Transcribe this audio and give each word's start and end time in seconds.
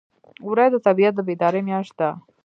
وری 0.49 0.67
د 0.71 0.75
طبیعت 0.87 1.13
د 1.15 1.19
بیدارۍ 1.27 1.61
میاشت 1.67 1.93
ده. 1.99 2.09